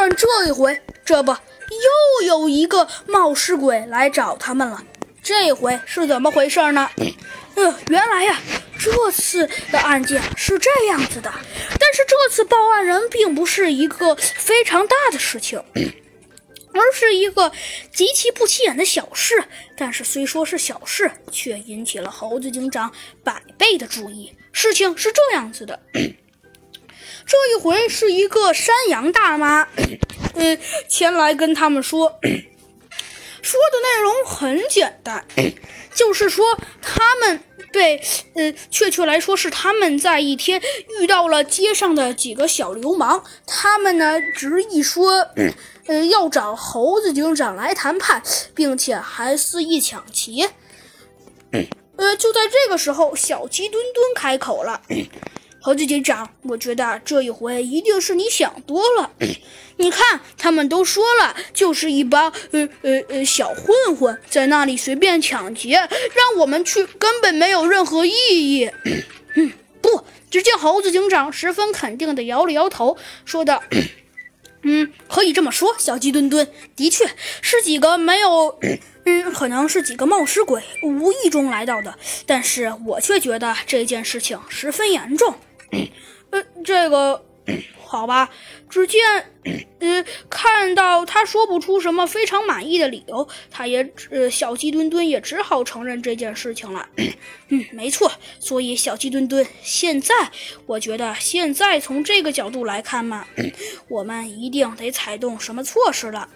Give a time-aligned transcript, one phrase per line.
[0.00, 4.82] 但这一回，这不又有一个冒失鬼来找他们了。
[5.22, 6.88] 这回是怎么回事呢？
[7.54, 8.40] 呃，原来呀，
[8.78, 11.30] 这次的案件是这样子的，
[11.78, 15.62] 但是这次报案人并不是一个非常大的事情。
[16.72, 17.52] 而是一个
[17.92, 19.44] 极其不起眼的小事，
[19.76, 22.90] 但是虽说是小事，却引起了猴子警长
[23.22, 24.34] 百倍的注意。
[24.52, 25.78] 事情是这样子的，
[27.26, 29.66] 这一回是一个山羊大妈，
[30.34, 30.58] 呃，
[30.88, 32.08] 前来跟他们说，
[33.42, 35.24] 说的内容很简单，
[35.94, 37.40] 就是说他们
[37.72, 38.00] 被，
[38.34, 40.60] 呃，确切来说是他们在一天
[41.00, 45.28] 遇到了街上的几个小流氓，他们呢执意说。
[45.86, 48.22] 呃，要找猴子警长来谈判，
[48.54, 50.48] 并且还肆意抢劫。
[51.96, 54.82] 呃，就在这个时候，小鸡墩墩开口了
[55.62, 59.10] ：“猴子警长，我觉得这一回一定是你想多了。
[59.76, 68.70] 你看，他们都说了，就是一帮呃呃呃小混混在那里随便抢劫，让我们去根本没有任何意义。
[69.36, 73.62] ”嗯，不，只见猴子警长十分肯定地摇了摇头，说道。
[74.62, 77.06] 嗯，可以这么说，小鸡墩墩的确
[77.40, 78.58] 是几个没有，
[79.06, 85.34] 嗯，可能是几个冒失鬼无意中来到的，但是我却觉得这件事情十分严重。
[86.30, 87.24] 呃，这个。
[87.84, 88.30] 好吧，
[88.68, 89.00] 只见，
[89.80, 96.88] 呃，看到他说不出什么非常满意的理由，他也，呃，小鸡墩墩也只好承认这件事情了。
[97.48, 100.14] 嗯，没错，所以小鸡墩墩，现在
[100.66, 103.26] 我觉得现在从这个角度来看嘛，
[103.88, 106.28] 我们一定得采动什么措施了。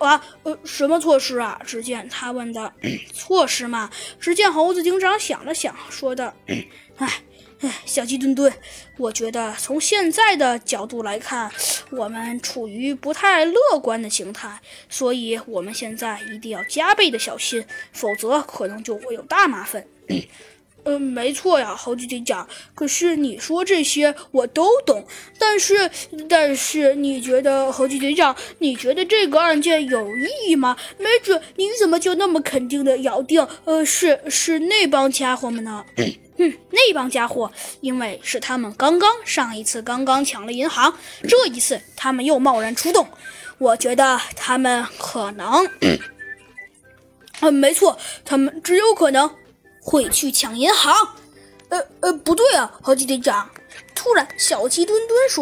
[0.00, 1.60] 啊，呃，什么措施啊？
[1.64, 2.72] 只见他问的，
[3.14, 3.88] 措施嘛？
[4.18, 6.34] 只见猴子警长想了想，说道，
[6.98, 7.22] 哎。
[7.60, 8.50] 哎，小鸡墩墩，
[8.96, 11.52] 我觉得从现在的角度来看，
[11.90, 17.62] 我们处于不太乐观的形态，所以我们现在一定要加倍的小心，
[17.92, 19.84] 否则可能就会有大麻烦。
[20.84, 22.46] 嗯，没错呀，猴子警长。
[22.74, 25.04] 可是你说这些我都懂，
[25.38, 25.90] 但是，
[26.28, 30.76] 但是你觉得猴子警长，你觉得这个案件有意义吗？
[30.98, 35.84] 没准你怎么就那么肯定的咬定，呃，是是那帮家伙们呢？
[36.38, 37.52] 哼，那帮家伙，
[37.82, 40.94] 因为是他们刚刚上一次刚刚抢了银行，
[41.28, 43.06] 这一次他们又贸然出动，
[43.58, 45.68] 我觉得他们可能，
[47.42, 49.30] 嗯，没错，他们只有可能
[49.80, 50.94] 会去抢银行。
[51.68, 53.48] 呃呃，不对啊，好几队长。
[53.94, 55.38] 突然，小鸡墩墩说。